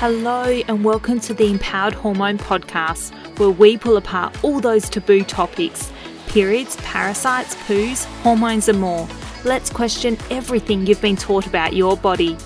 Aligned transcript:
Hello, 0.00 0.44
and 0.44 0.82
welcome 0.82 1.20
to 1.20 1.34
the 1.34 1.50
Empowered 1.50 1.92
Hormone 1.92 2.38
Podcast, 2.38 3.12
where 3.38 3.50
we 3.50 3.76
pull 3.76 3.98
apart 3.98 4.42
all 4.42 4.58
those 4.58 4.88
taboo 4.88 5.22
topics 5.24 5.92
periods, 6.26 6.76
parasites, 6.76 7.54
poos, 7.66 8.06
hormones, 8.22 8.70
and 8.70 8.80
more. 8.80 9.06
Let's 9.44 9.68
question 9.68 10.16
everything 10.30 10.86
you've 10.86 11.02
been 11.02 11.16
taught 11.16 11.46
about 11.46 11.74
your 11.74 11.98
body. 11.98 12.38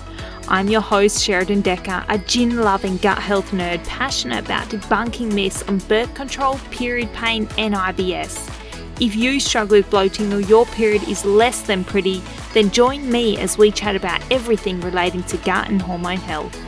I'm 0.49 0.67
your 0.67 0.81
host, 0.81 1.25
Sheradyn 1.25 1.61
Dekker, 1.61 2.03
a 2.09 2.17
gin 2.17 2.57
loving 2.57 2.97
gut 2.97 3.19
health 3.19 3.51
nerd 3.51 3.87
passionate 3.87 4.43
about 4.43 4.67
debunking 4.67 5.31
myths 5.31 5.63
on 5.63 5.77
birth 5.77 6.13
control, 6.13 6.59
period 6.71 7.13
pain, 7.13 7.47
and 7.57 7.73
IBS. 7.73 8.51
If 8.99 9.15
you 9.15 9.39
struggle 9.39 9.77
with 9.77 9.89
bloating 9.89 10.33
or 10.33 10.41
your 10.41 10.65
period 10.65 11.07
is 11.07 11.23
less 11.23 11.61
than 11.61 11.85
pretty, 11.85 12.21
then 12.53 12.69
join 12.71 13.09
me 13.09 13.37
as 13.37 13.57
we 13.57 13.71
chat 13.71 13.95
about 13.95 14.21
everything 14.29 14.81
relating 14.81 15.23
to 15.23 15.37
gut 15.37 15.69
and 15.69 15.81
hormone 15.81 16.17
health. 16.17 16.64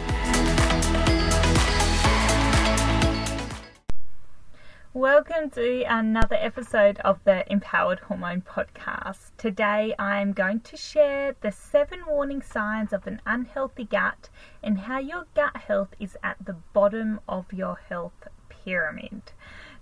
Welcome 4.98 5.52
to 5.52 5.84
another 5.84 6.38
episode 6.40 6.98
of 7.06 7.24
the 7.24 7.46
Empowered 7.52 8.00
Hormone 8.00 8.42
Podcast. 8.42 9.30
Today 9.38 9.94
I 10.00 10.20
am 10.20 10.34
going 10.34 10.62
to 10.62 10.76
share 10.76 11.36
the 11.40 11.52
seven 11.52 12.00
warning 12.08 12.42
signs 12.42 12.92
of 12.92 13.06
an 13.06 13.22
unhealthy 13.24 13.84
gut 13.84 14.30
and 14.64 14.80
how 14.80 14.98
your 14.98 15.28
gut 15.36 15.56
health 15.56 15.90
is 16.00 16.18
at 16.24 16.38
the 16.44 16.56
bottom 16.74 17.20
of 17.30 17.54
your 17.54 17.80
health 17.88 18.28
pyramid. 18.50 19.22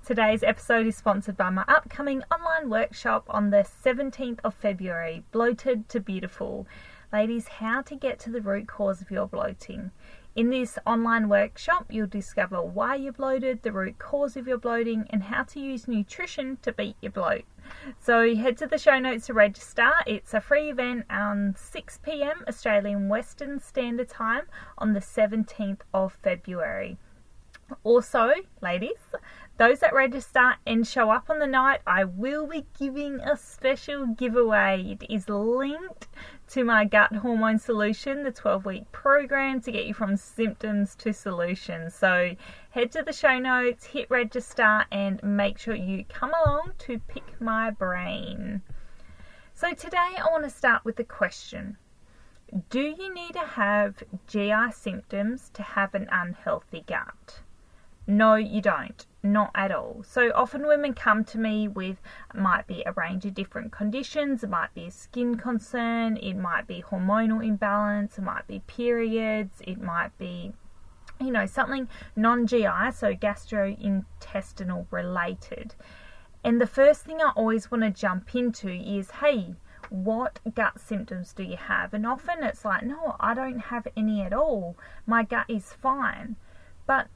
Today's 0.06 0.44
episode 0.44 0.86
is 0.86 0.98
sponsored 0.98 1.38
by 1.38 1.50
my 1.50 1.64
upcoming 1.66 2.22
online 2.30 2.70
workshop 2.70 3.24
on 3.30 3.52
the 3.52 3.66
17th 3.86 4.40
of 4.44 4.54
February 4.54 5.24
Bloated 5.32 5.88
to 5.88 6.02
Beautiful. 6.02 6.68
Ladies, 7.14 7.48
how 7.48 7.82
to 7.84 7.96
get 7.96 8.20
to 8.20 8.30
the 8.30 8.42
root 8.42 8.68
cause 8.68 9.02
of 9.02 9.12
your 9.12 9.28
bloating. 9.28 9.92
In 10.36 10.50
this 10.50 10.78
online 10.86 11.30
workshop, 11.30 11.86
you'll 11.90 12.08
discover 12.08 12.62
why 12.62 12.96
you're 12.96 13.14
bloated, 13.14 13.64
the 13.64 13.72
root 13.72 13.98
cause 13.98 14.36
of 14.36 14.50
your 14.50 14.58
bloating, 14.58 15.08
and 15.10 15.24
how 15.24 15.44
to 15.44 15.62
use 15.62 15.88
nutrition 15.88 16.58
to 16.62 16.74
beat 16.74 16.98
your 17.00 17.14
bloat. 17.14 17.46
So 18.00 18.36
head 18.36 18.58
to 18.58 18.68
the 18.68 18.78
show 18.78 19.00
notes 19.00 19.28
to 19.28 19.34
register. 19.34 19.94
It's 20.06 20.34
a 20.34 20.42
free 20.42 20.70
event 20.70 21.06
on 21.10 21.56
6 21.58 22.00
pm 22.04 22.44
Australian 22.50 23.08
Western 23.08 23.62
Standard 23.62 24.10
Time 24.10 24.44
on 24.78 24.92
the 24.92 25.00
17th 25.00 25.80
of 25.94 26.18
February. 26.22 26.98
Also, 27.84 28.34
ladies, 28.62 29.16
those 29.58 29.80
that 29.80 29.94
register 29.94 30.56
and 30.68 30.86
show 30.86 31.12
up 31.12 31.30
on 31.30 31.40
the 31.40 31.48
night, 31.48 31.80
I 31.88 32.04
will 32.04 32.46
be 32.46 32.66
giving 32.78 33.22
a 33.22 33.38
special 33.38 34.06
giveaway. 34.06 34.98
It 35.00 35.10
is 35.10 35.30
linked 35.30 36.08
to 36.50 36.64
my 36.64 36.86
gut 36.86 37.14
hormone 37.16 37.58
solution, 37.58 38.24
the 38.24 38.32
12 38.32 38.66
week 38.66 38.92
program 38.92 39.62
to 39.62 39.72
get 39.72 39.86
you 39.86 39.94
from 39.94 40.16
symptoms 40.16 40.96
to 40.96 41.14
solutions. 41.14 41.96
So 41.96 42.36
head 42.70 42.92
to 42.92 43.04
the 43.04 43.14
show 43.14 43.40
notes, 43.40 43.86
hit 43.86 44.10
register, 44.10 44.86
and 44.92 45.22
make 45.24 45.58
sure 45.58 45.76
you 45.76 46.06
come 46.06 46.34
along 46.46 46.74
to 46.80 47.00
pick 47.00 47.42
my 47.42 47.72
brain. 47.72 48.62
So 49.54 49.74
today 49.74 49.98
I 50.18 50.28
want 50.32 50.44
to 50.44 50.50
start 50.50 50.86
with 50.86 50.98
the 50.98 51.04
question 51.04 51.78
Do 52.70 52.82
you 52.82 53.14
need 53.14 53.34
to 53.34 53.40
have 53.40 54.04
GI 54.28 54.72
symptoms 54.72 55.50
to 55.54 55.64
have 55.64 55.96
an 55.96 56.08
unhealthy 56.12 56.84
gut? 56.86 57.42
No, 58.08 58.36
you 58.36 58.62
don't. 58.62 59.06
Not 59.24 59.52
at 59.56 59.72
all. 59.72 60.04
So 60.08 60.32
often 60.36 60.68
women 60.68 60.94
come 60.94 61.24
to 61.26 61.40
me 61.40 61.68
with 61.68 61.98
might 62.36 62.68
be 62.68 62.84
a 62.86 62.92
range 62.92 63.26
of 63.26 63.34
different 63.34 63.72
conditions. 63.72 64.44
It 64.44 64.50
might 64.50 64.74
be 64.76 64.86
a 64.86 64.92
skin 64.92 65.36
concern, 65.36 66.18
it 66.18 66.36
might 66.36 66.68
be 66.68 66.84
hormonal 66.84 67.44
imbalance, 67.44 68.20
it 68.20 68.24
might 68.24 68.46
be 68.46 68.60
periods, 68.68 69.62
it 69.66 69.82
might 69.82 70.16
be 70.20 70.54
you 71.20 71.32
know 71.32 71.46
something 71.46 71.88
non-GI, 72.16 72.92
so 72.94 73.16
gastrointestinal 73.16 74.86
related. 74.92 75.74
And 76.44 76.62
the 76.62 76.68
first 76.68 77.02
thing 77.04 77.22
I 77.22 77.32
always 77.36 77.72
want 77.72 77.84
to 77.84 77.90
jump 77.90 78.36
into 78.36 78.70
is, 78.70 79.10
hey, 79.10 79.56
what 79.90 80.40
gut 80.54 80.80
symptoms 80.80 81.34
do 81.34 81.42
you 81.42 81.58
have? 81.58 81.94
And 81.94 82.06
often 82.06 82.44
it's 82.44 82.64
like, 82.64 82.84
no, 82.84 83.16
I 83.20 83.34
don't 83.34 83.60
have 83.60 83.88
any 83.98 84.22
at 84.22 84.34
all. 84.34 84.78
My 85.08 85.24
gut 85.24 85.46
is 85.50 85.74
fine. 85.74 86.36
But 86.86 87.08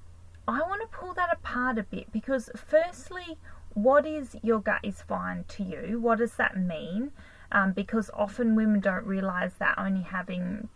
I 0.49 0.61
want 0.61 0.81
to 0.81 0.97
pull 0.97 1.13
that 1.13 1.31
apart 1.31 1.77
a 1.77 1.83
bit 1.83 2.11
because, 2.11 2.49
firstly, 2.55 3.37
what 3.73 4.05
is 4.05 4.35
your 4.41 4.59
gut 4.59 4.79
is 4.83 5.01
fine 5.01 5.45
to 5.49 5.63
you? 5.63 5.99
What 5.99 6.17
does 6.17 6.33
that 6.35 6.57
mean? 6.57 7.11
Um, 7.51 7.71
because 7.73 8.09
often 8.13 8.55
women 8.55 8.79
don't 8.79 9.05
realize 9.05 9.53
that 9.59 9.75
only 9.77 10.01
having 10.01 10.69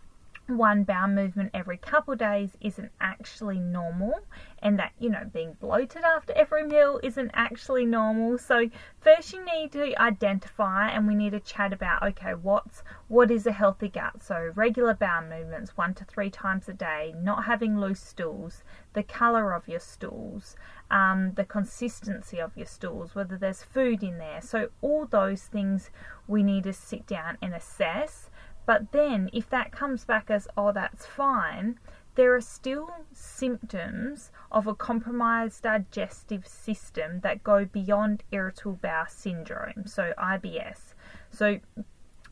one 0.46 0.84
bowel 0.84 1.08
movement 1.08 1.50
every 1.54 1.76
couple 1.76 2.14
days 2.14 2.50
isn't 2.60 2.92
actually 3.00 3.58
normal 3.58 4.20
and 4.60 4.78
that 4.78 4.92
you 4.98 5.08
know 5.08 5.30
being 5.32 5.54
bloated 5.60 6.02
after 6.02 6.32
every 6.34 6.62
meal 6.62 7.00
isn't 7.02 7.30
actually 7.34 7.86
normal. 7.86 8.38
So 8.38 8.68
first 9.00 9.32
you 9.32 9.44
need 9.44 9.72
to 9.72 10.00
identify 10.00 10.90
and 10.90 11.06
we 11.06 11.14
need 11.14 11.30
to 11.30 11.40
chat 11.40 11.72
about 11.72 12.02
okay 12.02 12.34
what's 12.34 12.82
what 13.08 13.30
is 13.30 13.46
a 13.46 13.52
healthy 13.52 13.88
gut 13.88 14.22
so 14.22 14.52
regular 14.54 14.94
bowel 14.94 15.22
movements 15.28 15.76
one 15.76 15.94
to 15.94 16.04
three 16.04 16.30
times 16.30 16.68
a 16.68 16.72
day 16.72 17.14
not 17.16 17.44
having 17.44 17.78
loose 17.78 18.00
stools 18.00 18.62
the 18.94 19.02
color 19.02 19.52
of 19.52 19.68
your 19.68 19.80
stools 19.80 20.56
um, 20.90 21.32
the 21.34 21.44
consistency 21.44 22.40
of 22.40 22.56
your 22.56 22.66
stools 22.66 23.14
whether 23.14 23.36
there's 23.36 23.62
food 23.62 24.02
in 24.02 24.18
there. 24.18 24.40
So 24.40 24.68
all 24.80 25.06
those 25.06 25.42
things 25.42 25.90
we 26.26 26.42
need 26.42 26.64
to 26.64 26.72
sit 26.72 27.06
down 27.06 27.38
and 27.42 27.54
assess 27.54 28.30
but 28.66 28.92
then, 28.92 29.28
if 29.32 29.48
that 29.50 29.72
comes 29.72 30.04
back 30.04 30.30
as, 30.30 30.48
oh, 30.56 30.72
that's 30.72 31.04
fine, 31.04 31.78
there 32.14 32.34
are 32.34 32.40
still 32.40 32.90
symptoms 33.12 34.30
of 34.50 34.66
a 34.66 34.74
compromised 34.74 35.64
digestive 35.64 36.46
system 36.46 37.20
that 37.20 37.42
go 37.42 37.64
beyond 37.64 38.22
irritable 38.30 38.78
bowel 38.80 39.06
syndrome, 39.08 39.86
so 39.86 40.12
IBS. 40.16 40.94
So, 41.30 41.58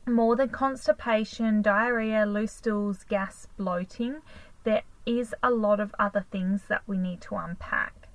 more 0.07 0.37
than 0.37 0.49
constipation, 0.49 1.63
diarrhea, 1.63 2.25
loose 2.27 2.53
stools, 2.53 3.05
gas, 3.05 3.49
bloating, 3.57 4.23
there 4.65 4.83
is 5.05 5.35
a 5.43 5.51
lot 5.51 5.81
of 5.81 5.95
other 5.99 6.25
things 6.31 6.63
that 6.69 6.83
we 6.87 6.97
need 6.97 7.21
to 7.23 7.37
unpack. 7.37 8.09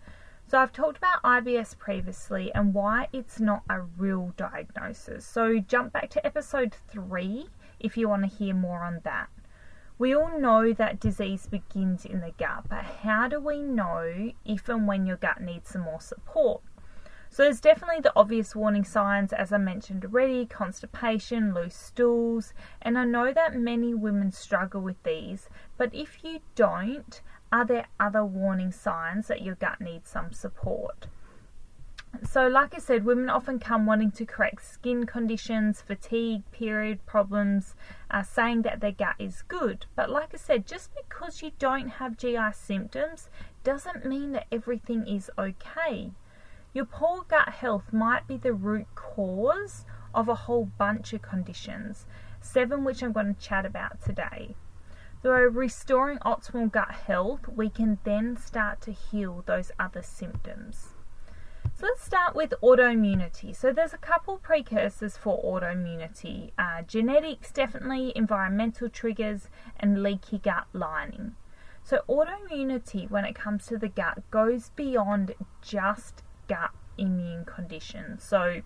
So, 0.48 0.60
I've 0.60 0.72
talked 0.72 0.98
about 0.98 1.22
IBS 1.24 1.78
previously 1.78 2.54
and 2.56 2.74
why 2.74 3.10
it's 3.12 3.42
not 3.42 3.64
a 3.70 3.82
real 3.82 4.34
diagnosis. 4.38 5.26
So, 5.26 5.60
jump 5.60 5.92
back 5.92 6.10
to 6.12 6.26
episode 6.26 6.74
three 6.88 7.50
if 7.80 7.98
you 7.98 8.10
want 8.10 8.24
to 8.24 8.38
hear 8.38 8.54
more 8.54 8.84
on 8.84 9.02
that. 9.04 9.30
We 10.00 10.14
all 10.16 10.40
know 10.40 10.74
that 10.74 11.00
disease 11.00 11.48
begins 11.48 12.06
in 12.06 12.22
the 12.22 12.32
gut, 12.38 12.66
but 12.70 12.84
how 12.84 13.28
do 13.28 13.40
we 13.40 13.62
know 13.62 14.32
if 14.46 14.70
and 14.70 14.88
when 14.88 15.06
your 15.06 15.18
gut 15.18 15.42
needs 15.42 15.70
some 15.70 15.82
more 15.82 16.02
support? 16.02 16.62
So, 17.30 17.44
there's 17.44 17.60
definitely 17.60 18.02
the 18.02 18.14
obvious 18.16 18.56
warning 18.56 18.86
signs, 18.86 19.34
as 19.34 19.52
I 19.52 19.58
mentioned 19.58 20.06
already 20.06 20.46
constipation, 20.46 21.54
loose 21.54 21.76
stools, 21.76 22.54
and 22.82 22.98
I 22.98 23.06
know 23.06 23.34
that 23.34 23.56
many 23.56 23.94
women 23.94 24.32
struggle 24.32 24.82
with 24.82 25.02
these, 25.04 25.50
but 25.78 25.94
if 25.94 26.24
you 26.24 26.40
don't, 26.56 27.22
are 27.52 27.66
there 27.66 27.88
other 28.00 28.24
warning 28.24 28.72
signs 28.72 29.28
that 29.28 29.42
your 29.42 29.56
gut 29.56 29.82
needs 29.82 30.10
some 30.10 30.32
support? 30.32 31.08
So, 32.24 32.48
like 32.48 32.74
I 32.74 32.80
said, 32.80 33.06
women 33.06 33.30
often 33.30 33.60
come 33.60 33.86
wanting 33.86 34.12
to 34.12 34.26
correct 34.26 34.66
skin 34.66 35.06
conditions, 35.06 35.82
fatigue, 35.82 36.44
period 36.52 37.06
problems, 37.06 37.76
uh, 38.10 38.24
saying 38.24 38.64
that 38.64 38.80
their 38.80 38.92
gut 38.92 39.16
is 39.20 39.44
good. 39.44 39.86
But, 39.96 40.10
like 40.10 40.34
I 40.34 40.38
said, 40.38 40.66
just 40.66 40.92
because 40.96 41.42
you 41.42 41.52
don't 41.60 41.90
have 41.90 42.18
GI 42.18 42.54
symptoms 42.54 43.30
doesn't 43.64 44.06
mean 44.06 44.32
that 44.32 44.48
everything 44.52 45.06
is 45.08 45.30
okay. 45.38 46.12
Your 46.74 46.86
poor 46.86 47.24
gut 47.28 47.50
health 47.50 47.94
might 47.94 48.28
be 48.28 48.38
the 48.38 48.54
root 48.54 48.88
cause 48.96 49.86
of 50.14 50.28
a 50.28 50.36
whole 50.36 50.66
bunch 50.66 51.14
of 51.14 51.22
conditions, 51.22 52.06
seven 52.42 52.84
which 52.84 53.04
I'm 53.04 53.12
going 53.12 53.36
to 53.36 53.42
chat 53.42 53.66
about 53.66 54.02
today. 54.02 54.56
Through 55.22 55.50
restoring 55.50 56.20
optimal 56.20 56.72
gut 56.72 56.92
health, 56.92 57.48
we 57.48 57.70
can 57.70 58.00
then 58.04 58.38
start 58.38 58.82
to 58.82 58.92
heal 58.92 59.44
those 59.46 59.72
other 59.80 60.02
symptoms. 60.02 60.94
So 61.80 61.86
let's 61.86 62.04
start 62.04 62.36
with 62.36 62.56
autoimmunity. 62.64 63.56
So 63.56 63.72
there's 63.72 63.94
a 63.94 64.00
couple 64.00 64.38
precursors 64.38 65.16
for 65.16 65.40
autoimmunity. 65.44 66.50
Uh, 66.58 66.82
genetics, 66.82 67.52
definitely, 67.52 68.12
environmental 68.16 68.90
triggers, 68.90 69.48
and 69.80 70.02
leaky 70.02 70.40
gut 70.40 70.66
lining. 70.74 71.36
So 71.84 72.02
autoimmunity, 72.10 73.08
when 73.12 73.26
it 73.26 73.36
comes 73.36 73.68
to 73.68 73.78
the 73.78 73.90
gut, 73.90 74.24
goes 74.32 74.72
beyond 74.76 75.36
just 75.62 76.24
gut 76.48 76.72
immune 76.98 77.46
conditions. 77.46 78.24
So 78.24 78.62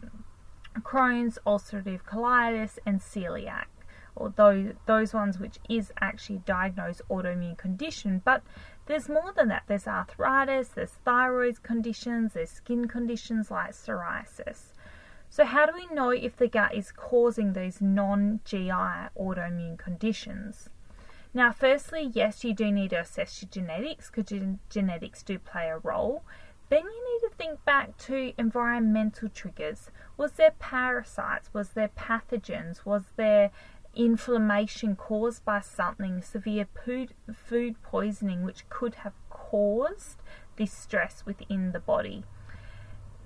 Crohn's, 0.80 1.38
ulcerative 1.46 2.04
colitis, 2.04 2.80
and 2.86 3.02
celiac 3.02 3.66
or 4.16 4.34
those 4.36 4.74
those 4.86 5.14
ones 5.14 5.40
which 5.40 5.60
is 5.70 5.92
actually 6.00 6.42
diagnosed 6.46 7.02
autoimmune 7.10 7.58
condition 7.58 8.22
but 8.24 8.44
there's 8.92 9.08
more 9.08 9.32
than 9.34 9.48
that. 9.48 9.64
There's 9.68 9.88
arthritis, 9.88 10.70
there's 10.70 10.90
thyroid 10.90 11.64
conditions, 11.64 12.34
there's 12.34 12.50
skin 12.50 12.88
conditions 12.88 13.52
like 13.52 13.72
psoriasis. 13.72 14.74
So, 15.30 15.46
how 15.46 15.66
do 15.66 15.72
we 15.74 15.88
know 15.96 16.10
if 16.10 16.36
the 16.36 16.48
gut 16.48 16.76
is 16.76 16.92
causing 16.92 17.54
these 17.54 17.80
non 17.80 18.42
GI 18.44 18.70
autoimmune 18.70 19.78
conditions? 19.78 20.70
Now, 21.34 21.54
firstly, 21.54 22.12
yes, 22.12 22.44
you 22.44 22.54
do 22.54 22.70
need 22.70 22.90
to 22.90 23.00
assess 23.00 23.42
your 23.42 23.50
genetics 23.50 24.12
because 24.12 24.58
genetics 24.70 25.24
do 25.24 25.40
play 25.40 25.70
a 25.70 25.78
role. 25.78 26.26
Then 26.68 26.84
you 26.84 27.14
need 27.14 27.30
to 27.30 27.36
think 27.38 27.64
back 27.64 27.98
to 28.08 28.34
environmental 28.38 29.30
triggers. 29.30 29.90
Was 30.18 30.34
there 30.34 30.52
parasites? 30.60 31.54
Was 31.54 31.70
there 31.70 31.92
pathogens? 31.98 32.86
Was 32.86 33.04
there 33.16 33.52
inflammation 33.96 34.96
caused 34.96 35.44
by 35.46 35.62
something, 35.62 36.22
severe 36.22 36.68
food, 37.34 37.76
poisoning, 37.84 38.44
which 38.44 38.70
could 38.70 38.96
have 38.96 39.14
caused 39.30 40.22
this 40.56 40.72
stress 40.72 41.24
within 41.26 41.72
the 41.72 41.80
body? 41.80 42.24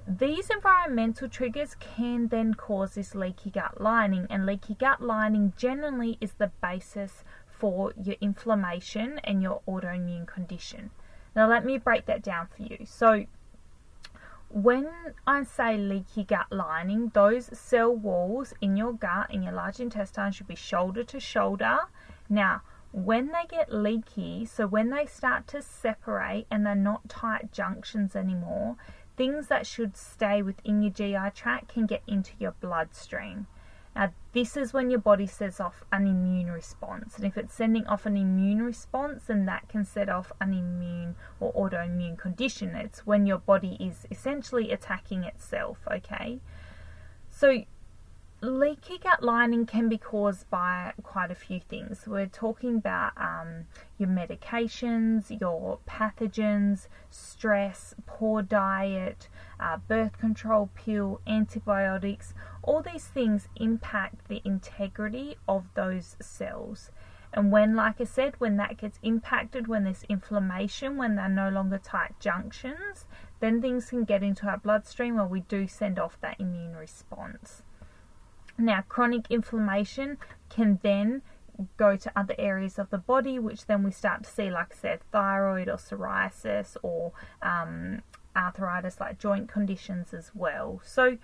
These 0.08 0.52
environmental 0.52 1.28
triggers 1.28 1.76
can 1.80 2.28
then 2.28 2.54
cause 2.54 2.94
this 2.94 3.16
leaky 3.16 3.50
gut 3.50 3.82
lining, 3.82 4.28
and 4.30 4.46
leaky 4.46 4.76
gut 4.76 5.02
lining 5.02 5.54
generally 5.58 6.18
is 6.22 6.34
the 6.34 6.52
basis 6.62 7.24
for 7.48 7.94
your 8.02 8.16
inflammation 8.22 9.20
and 9.24 9.42
your 9.42 9.62
autoimmune 9.68 10.28
condition. 10.28 10.92
Now, 11.36 11.50
let 11.50 11.66
me 11.66 11.78
break 11.78 12.06
that 12.06 12.22
down 12.22 12.48
for 12.56 12.62
you. 12.64 12.86
So, 12.86 13.26
when 14.56 14.88
I 15.28 15.44
say 15.44 15.78
leaky 15.78 16.24
gut 16.24 16.50
lining, 16.50 17.12
those 17.14 17.50
cell 17.52 17.94
walls 17.94 18.54
in 18.62 18.78
your 18.78 18.94
gut, 18.94 19.30
in 19.30 19.44
your 19.44 19.52
large 19.52 19.82
intestine, 19.82 20.32
should 20.32 20.48
be 20.48 20.56
shoulder 20.56 21.04
to 21.04 21.20
shoulder. 21.20 21.80
Now, 22.30 22.62
when 22.94 23.34
they 23.34 23.44
get 23.50 23.74
leaky, 23.74 24.46
so 24.46 24.66
when 24.66 24.92
they 24.92 25.08
start 25.08 25.46
to 25.48 25.62
separate 25.62 26.48
and 26.50 26.66
they're 26.66 26.74
not 26.74 27.10
tight 27.10 27.52
junctions 27.52 28.16
anymore, 28.16 28.78
things 29.18 29.48
that 29.48 29.68
should 29.68 29.98
stay 29.98 30.42
within 30.42 30.82
your 30.82 30.94
GI 30.94 31.32
tract 31.36 31.74
can 31.74 31.86
get 31.86 32.04
into 32.08 32.32
your 32.40 32.54
bloodstream. 32.62 33.48
Now, 33.96 34.12
this 34.34 34.58
is 34.58 34.74
when 34.74 34.90
your 34.90 35.00
body 35.00 35.26
sets 35.26 35.62
off 35.62 35.84
an 35.92 36.06
immune 36.06 36.52
response. 36.52 37.16
And 37.16 37.26
if 37.26 37.38
it's 37.38 37.54
sending 37.54 37.88
off 37.88 38.06
an 38.06 38.18
immune 38.18 38.62
response, 38.62 39.24
then 39.28 39.46
that 39.46 39.70
can 39.70 39.86
set 39.86 40.10
off 40.10 40.34
an 40.42 40.54
immune 40.54 41.16
or 41.40 41.54
autoimmune 41.54 42.18
condition. 42.18 42.76
It's 42.76 43.06
when 43.06 43.26
your 43.26 43.38
body 43.38 43.78
is 43.80 44.06
essentially 44.12 44.72
attacking 44.72 45.24
itself, 45.24 45.80
okay? 45.90 46.42
So, 47.30 47.64
leaky 48.42 48.98
gut 48.98 49.24
lining 49.24 49.66
can 49.66 49.90
be 49.90 49.98
caused 49.98 50.50
by 50.50 50.94
quite 51.04 51.32
a 51.32 51.36
few 51.36 51.60
things. 51.60 52.06
We're 52.06 52.28
talking 52.28 52.76
about 52.76 53.14
um, 53.18 53.66
your 53.98 54.10
medications, 54.10 55.40
your 55.40 55.80
pathogens, 55.88 56.88
stress, 57.10 57.96
poor 58.06 58.42
diet, 58.42 59.30
uh, 59.60 59.78
birth 59.78 60.20
control 60.20 60.70
pill, 60.76 61.22
antibiotics. 61.26 62.34
All 62.62 62.82
these 62.82 63.06
things 63.06 63.48
impact 63.56 64.28
the 64.28 64.42
integrity 64.44 65.38
of 65.48 65.66
those 65.74 66.18
cells. 66.22 66.92
And 67.34 67.52
when, 67.52 67.76
like 67.76 68.00
I 68.00 68.06
said, 68.06 68.36
when 68.38 68.58
that 68.58 68.78
gets 68.78 69.00
impacted, 69.04 69.68
when 69.68 69.84
there's 69.84 70.04
inflammation, 70.04 70.98
when 70.98 71.16
they're 71.16 71.28
no 71.28 71.50
longer 71.50 71.78
tight 71.78 72.20
junctions, 72.20 73.06
then 73.42 73.62
things 73.62 73.90
can 73.90 74.06
get 74.06 74.24
into 74.24 74.48
our 74.48 74.58
bloodstream 74.58 75.16
where 75.16 75.26
we 75.26 75.42
do 75.42 75.68
send 75.68 76.00
off 76.00 76.18
that 76.22 76.40
immune 76.40 76.76
response. 76.76 77.64
Now, 78.58 78.84
chronic 78.88 79.26
inflammation 79.30 80.18
can 80.50 80.80
then 80.82 81.22
go 81.78 81.96
to 81.96 82.12
other 82.16 82.36
areas 82.38 82.80
of 82.80 82.90
the 82.90 82.98
body, 82.98 83.40
which 83.40 83.66
then 83.66 83.84
we 83.84 83.92
start 83.92 84.24
to 84.24 84.30
see, 84.30 84.50
like 84.50 84.74
I 84.74 84.76
said, 84.76 85.00
thyroid 85.12 85.68
or 85.68 85.78
psoriasis 85.78 86.78
or 86.82 87.12
um, 87.42 88.02
arthritis, 88.36 89.00
like 89.00 89.20
joint 89.20 89.50
conditions 89.50 90.14
as 90.14 90.32
well. 90.34 90.82
So, 90.84 91.18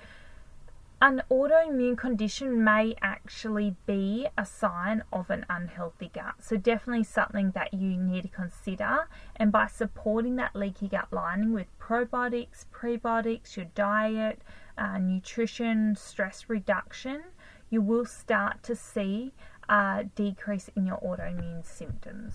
an 1.03 1.23
autoimmune 1.31 1.97
condition 1.97 2.63
may 2.63 2.95
actually 3.01 3.75
be 3.87 4.27
a 4.37 4.45
sign 4.45 5.03
of 5.11 5.31
an 5.31 5.47
unhealthy 5.49 6.11
gut. 6.13 6.35
So, 6.41 6.57
definitely 6.57 7.03
something 7.03 7.51
that 7.51 7.73
you 7.73 7.97
need 7.97 8.23
to 8.23 8.29
consider. 8.29 9.07
And 9.35 9.51
by 9.51 9.67
supporting 9.67 10.35
that 10.37 10.55
leaky 10.55 10.87
gut 10.87 11.07
lining 11.11 11.53
with 11.53 11.67
probiotics, 11.79 12.65
prebiotics, 12.71 13.55
your 13.57 13.65
diet, 13.73 14.41
uh, 14.77 14.97
nutrition, 14.97 15.95
stress 15.95 16.45
reduction, 16.47 17.23
you 17.69 17.81
will 17.81 18.05
start 18.05 18.63
to 18.63 18.75
see 18.75 19.33
a 19.69 20.05
decrease 20.15 20.69
in 20.75 20.85
your 20.85 20.97
autoimmune 20.97 21.65
symptoms. 21.65 22.33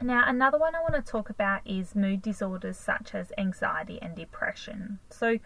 Now, 0.00 0.24
another 0.26 0.58
one 0.58 0.74
I 0.74 0.80
want 0.80 0.94
to 0.94 1.02
talk 1.02 1.30
about 1.30 1.62
is 1.64 1.94
mood 1.94 2.20
disorders 2.20 2.76
such 2.76 3.14
as 3.14 3.32
anxiety 3.38 3.98
and 4.02 4.14
depression. 4.14 4.98
So, 5.08 5.38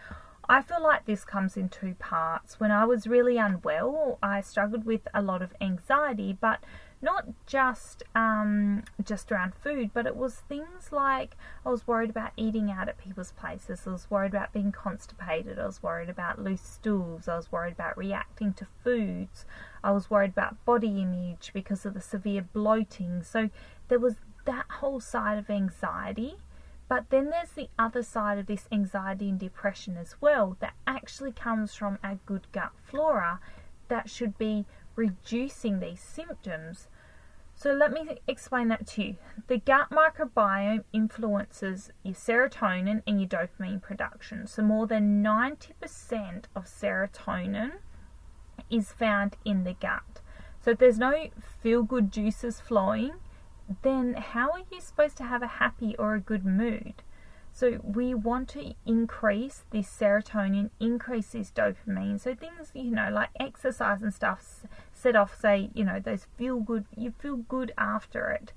I 0.49 0.63
feel 0.63 0.83
like 0.83 1.05
this 1.05 1.25
comes 1.25 1.57
in 1.57 1.69
two 1.69 1.95
parts. 1.95 2.59
When 2.59 2.73
I 2.73 2.85
was 2.85 3.07
really 3.07 3.37
unwell, 3.37 4.19
I 4.21 4.41
struggled 4.41 4.85
with 4.85 5.07
a 5.15 5.23
lot 5.23 5.43
of 5.43 5.55
anxiety, 5.61 6.37
but 6.41 6.65
not 7.03 7.25
just 7.47 8.03
um, 8.15 8.85
just 9.03 9.33
around 9.33 9.55
food, 9.55 9.91
but 9.95 10.07
it 10.07 10.17
was 10.17 10.35
things 10.35 10.93
like 10.93 11.37
I 11.65 11.71
was 11.71 11.87
worried 11.87 12.11
about 12.11 12.33
eating 12.37 12.71
out 12.71 12.89
at 12.89 12.99
people's 12.99 13.33
places. 13.33 13.83
I 13.87 13.91
was 13.91 14.11
worried 14.11 14.33
about 14.33 14.53
being 14.53 14.73
constipated. 14.73 15.59
I 15.59 15.67
was 15.67 15.83
worried 15.83 16.11
about 16.11 16.43
loose 16.43 16.61
stools. 16.63 17.27
I 17.27 17.37
was 17.37 17.51
worried 17.51 17.73
about 17.73 17.97
reacting 17.97 18.53
to 18.55 18.67
foods. 18.85 19.47
I 19.83 19.93
was 19.93 20.11
worried 20.11 20.33
about 20.33 20.63
body 20.67 21.01
image 21.01 21.53
because 21.55 21.87
of 21.87 21.95
the 21.95 22.01
severe 22.01 22.43
bloating. 22.53 23.23
So 23.23 23.49
there 23.89 23.99
was 23.99 24.17
that 24.45 24.67
whole 24.69 25.01
side 25.01 25.39
of 25.39 25.49
anxiety. 25.49 26.37
But 26.89 27.11
then 27.11 27.31
there's 27.31 27.53
the 27.53 27.69
other 27.79 28.03
side 28.03 28.39
of 28.39 28.47
this 28.47 28.67
anxiety 28.73 29.29
and 29.29 29.39
depression 29.39 29.97
as 29.97 30.17
well 30.21 30.57
that 30.59 30.75
actually 30.89 31.33
comes 31.33 31.73
from 31.73 31.99
our 32.03 32.19
good 32.27 32.49
gut 32.51 32.73
flora 32.85 33.39
that 33.89 34.11
should 34.11 34.37
be 34.37 34.67
reducing 34.97 35.81
these 35.81 36.01
symptoms. 36.01 36.89
So 37.61 37.75
let 37.75 37.93
me 37.93 38.17
explain 38.27 38.69
that 38.69 38.87
to 38.87 39.05
you. 39.05 39.17
The 39.49 39.59
gut 39.59 39.91
microbiome 39.91 40.85
influences 40.95 41.91
your 42.03 42.15
serotonin 42.15 43.03
and 43.07 43.21
your 43.21 43.29
dopamine 43.29 43.83
production. 43.83 44.47
So 44.47 44.63
more 44.63 44.87
than 44.87 45.23
90% 45.23 46.45
of 46.57 46.65
serotonin 46.65 47.73
is 48.71 48.93
found 48.93 49.37
in 49.45 49.65
the 49.65 49.75
gut. 49.75 50.23
So 50.65 50.71
if 50.71 50.79
there's 50.79 50.99
no 50.99 51.29
feel 51.63 51.83
good 51.83 52.11
juices 52.11 52.63
flowing, 52.63 53.17
then 53.83 54.15
how 54.15 54.53
are 54.53 54.63
you 54.73 54.81
supposed 54.81 55.19
to 55.19 55.25
have 55.25 55.43
a 55.43 55.59
happy 55.59 55.95
or 55.99 56.15
a 56.15 56.21
good 56.21 56.47
mood? 56.47 57.03
So 57.53 57.79
we 57.83 58.15
want 58.15 58.49
to 58.51 58.75
increase 58.87 59.65
this 59.71 59.87
serotonin, 59.87 60.71
increase 60.81 61.33
this 61.33 61.51
dopamine. 61.51 62.21
So 62.21 62.35
things, 62.35 62.71
you 62.73 62.93
know, 62.93 63.11
like 63.13 63.31
exercise 63.39 64.01
and 64.01 64.15
stuff 64.15 64.65
set 65.01 65.17
off, 65.17 65.39
say, 65.41 65.71
you 65.75 65.85
know, 65.85 65.99
those 65.99 66.27
feel 66.37 66.61
good, 66.61 66.85
you 66.97 67.13
feel 67.19 67.37
good 67.37 67.73
after 67.79 68.31
it. 68.31 68.53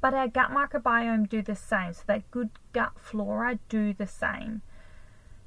But 0.00 0.14
our 0.14 0.28
gut 0.28 0.50
microbiome 0.50 1.28
do 1.28 1.42
the 1.42 1.56
same. 1.56 1.92
So 1.92 2.02
that 2.06 2.30
good 2.30 2.50
gut 2.72 2.92
flora 2.96 3.58
do 3.68 3.92
the 3.92 4.06
same. 4.06 4.62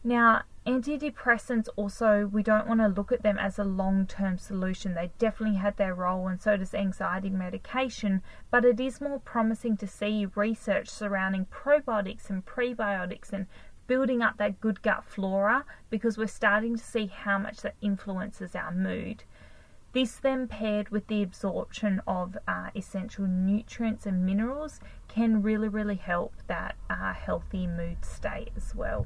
Now, 0.03 0.44
antidepressants 0.68 1.70
also, 1.77 2.27
we 2.32 2.44
don't 2.44 2.68
want 2.68 2.82
to 2.82 2.88
look 2.88 3.12
at 3.12 3.24
them 3.24 3.38
as 3.38 3.58
a 3.58 3.63
long 3.63 4.06
term 4.06 4.38
solution. 4.38 4.94
They 4.94 5.12
definitely 5.18 5.58
had 5.58 5.77
their 5.77 5.96
role, 5.96 6.27
and 6.27 6.41
so 6.41 6.58
does 6.58 6.74
anxiety 6.74 7.29
medication, 7.29 8.22
but 8.51 8.65
it 8.65 8.79
is 8.79 9.00
more 9.00 9.20
promising 9.20 9.77
to 9.77 9.88
see 9.88 10.27
research 10.36 10.89
surrounding 10.89 11.46
probiotics 11.46 12.29
and 12.29 12.46
prebiotics 12.46 13.32
and 13.32 13.48
building 13.88 14.22
up 14.22 14.38
that 14.38 14.60
good 14.60 14.82
gut 14.82 15.03
flora 15.06 15.65
because 15.89 16.18
we're 16.18 16.27
starting 16.27 16.75
to 16.77 16.84
see 16.84 17.08
how 17.08 17.38
much 17.38 17.62
that 17.62 17.75
influences 17.82 18.56
our 18.56 18.72
mood. 18.72 19.24
This, 19.94 20.16
then 20.16 20.48
paired 20.48 20.90
with 20.90 21.06
the 21.06 21.22
absorption 21.22 22.02
of 22.08 22.36
uh, 22.48 22.72
essential 22.76 23.28
nutrients 23.28 24.08
and 24.08 24.26
minerals, 24.26 24.80
can 25.08 25.44
really, 25.44 25.68
really 25.68 25.96
help 25.96 26.34
that 26.48 26.76
uh, 26.90 27.14
healthy 27.14 27.68
mood 27.68 28.04
state 28.04 28.50
as 28.58 28.74
well. 28.74 29.06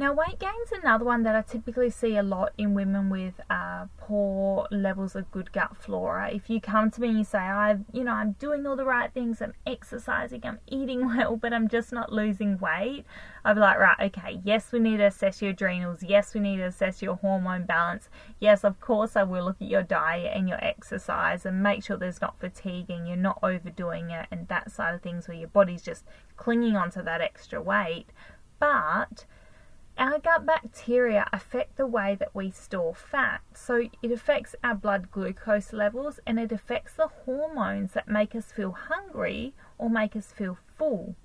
Now, 0.00 0.14
weight 0.14 0.38
gain 0.38 0.48
is 0.64 0.72
another 0.72 1.04
one 1.04 1.24
that 1.24 1.36
I 1.36 1.42
typically 1.42 1.90
see 1.90 2.16
a 2.16 2.22
lot 2.22 2.54
in 2.56 2.72
women 2.72 3.10
with 3.10 3.38
uh, 3.50 3.84
poor 3.98 4.66
levels 4.70 5.14
of 5.14 5.30
good 5.30 5.52
gut 5.52 5.76
flora. 5.76 6.30
If 6.32 6.48
you 6.48 6.58
come 6.58 6.90
to 6.92 7.02
me 7.02 7.08
and 7.10 7.18
you 7.18 7.24
say, 7.24 7.40
"I, 7.40 7.80
you 7.92 8.04
know, 8.04 8.12
I'm 8.12 8.32
doing 8.32 8.66
all 8.66 8.76
the 8.76 8.86
right 8.86 9.12
things, 9.12 9.42
I'm 9.42 9.52
exercising, 9.66 10.40
I'm 10.42 10.58
eating 10.66 11.04
well, 11.06 11.36
but 11.36 11.52
I'm 11.52 11.68
just 11.68 11.92
not 11.92 12.10
losing 12.10 12.56
weight," 12.56 13.04
I'd 13.44 13.52
be 13.52 13.60
like, 13.60 13.78
"Right, 13.78 14.00
okay, 14.16 14.40
yes, 14.42 14.72
we 14.72 14.78
need 14.78 14.96
to 14.96 15.04
assess 15.04 15.42
your 15.42 15.50
adrenals. 15.50 16.02
Yes, 16.02 16.32
we 16.32 16.40
need 16.40 16.56
to 16.56 16.68
assess 16.68 17.02
your 17.02 17.16
hormone 17.16 17.66
balance. 17.66 18.08
Yes, 18.38 18.64
of 18.64 18.80
course, 18.80 19.16
I 19.16 19.24
will 19.24 19.44
look 19.44 19.60
at 19.60 19.68
your 19.68 19.82
diet 19.82 20.32
and 20.34 20.48
your 20.48 20.64
exercise 20.64 21.44
and 21.44 21.62
make 21.62 21.84
sure 21.84 21.98
there's 21.98 22.22
not 22.22 22.40
fatigue 22.40 22.88
and 22.88 23.06
you're 23.06 23.18
not 23.18 23.38
overdoing 23.42 24.08
it 24.08 24.28
and 24.30 24.48
that 24.48 24.70
side 24.72 24.94
of 24.94 25.02
things 25.02 25.28
where 25.28 25.36
your 25.36 25.48
body's 25.48 25.82
just 25.82 26.06
clinging 26.38 26.74
onto 26.74 27.02
that 27.02 27.20
extra 27.20 27.60
weight." 27.60 28.06
But 28.58 29.26
our 30.00 30.18
gut 30.18 30.46
bacteria 30.46 31.28
affect 31.30 31.76
the 31.76 31.86
way 31.86 32.16
that 32.18 32.34
we 32.34 32.50
store 32.50 32.94
fat. 32.94 33.42
So 33.52 33.88
it 34.02 34.10
affects 34.10 34.56
our 34.64 34.74
blood 34.74 35.10
glucose 35.10 35.74
levels 35.74 36.18
and 36.26 36.40
it 36.40 36.50
affects 36.50 36.94
the 36.94 37.08
hormones 37.26 37.92
that 37.92 38.08
make 38.08 38.34
us 38.34 38.50
feel 38.50 38.72
hungry 38.72 39.52
or 39.76 39.90
make 39.90 40.16
us 40.16 40.32
feel 40.32 40.56
full. 40.74 41.16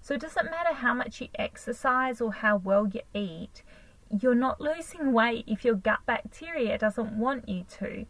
So 0.00 0.14
it 0.14 0.22
doesn't 0.22 0.50
matter 0.50 0.72
how 0.72 0.94
much 0.94 1.20
you 1.20 1.28
exercise 1.38 2.22
or 2.22 2.32
how 2.32 2.56
well 2.56 2.88
you 2.88 3.02
eat, 3.12 3.62
you're 4.10 4.34
not 4.34 4.60
losing 4.60 5.12
weight 5.12 5.44
if 5.46 5.64
your 5.64 5.74
gut 5.74 6.00
bacteria 6.06 6.78
doesn't 6.78 7.18
want 7.18 7.46
you 7.46 7.64
to. 7.78 8.06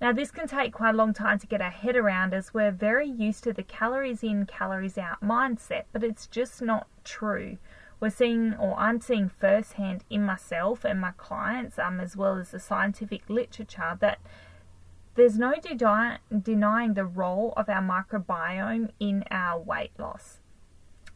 Now, 0.00 0.12
this 0.12 0.30
can 0.30 0.46
take 0.46 0.72
quite 0.72 0.94
a 0.94 0.98
long 0.98 1.14
time 1.14 1.38
to 1.38 1.46
get 1.46 1.62
our 1.62 1.70
head 1.70 1.96
around 1.96 2.34
as 2.34 2.52
we're 2.52 2.70
very 2.70 3.08
used 3.08 3.44
to 3.44 3.52
the 3.52 3.62
calories 3.62 4.22
in, 4.22 4.44
calories 4.44 4.98
out 4.98 5.22
mindset, 5.22 5.84
but 5.92 6.04
it's 6.04 6.26
just 6.26 6.60
not 6.60 6.86
true. 7.02 7.58
We're 7.98 8.10
seeing, 8.10 8.54
or 8.54 8.78
I'm 8.78 9.00
seeing 9.00 9.28
firsthand 9.28 10.04
in 10.10 10.22
myself 10.24 10.84
and 10.84 11.00
my 11.00 11.12
clients, 11.16 11.78
um, 11.78 11.98
as 12.00 12.16
well 12.16 12.36
as 12.36 12.50
the 12.50 12.60
scientific 12.60 13.28
literature, 13.28 13.96
that 14.00 14.18
there's 15.14 15.38
no 15.38 15.54
de- 15.54 16.18
denying 16.42 16.94
the 16.94 17.06
role 17.06 17.54
of 17.56 17.68
our 17.68 17.82
microbiome 17.82 18.90
in 19.00 19.24
our 19.30 19.58
weight 19.58 19.92
loss. 19.98 20.40